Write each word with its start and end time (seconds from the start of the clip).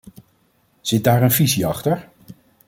Zit 0.81 1.03
daar 1.03 1.21
een 1.23 1.31
visie 1.31 1.65
achter? 1.65 2.09